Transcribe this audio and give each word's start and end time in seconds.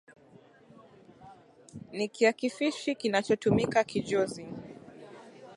Ni 1.93 2.07
kiakifishi 2.07 2.95
kinachotumika 2.95 3.83
kijozi. 3.83 4.45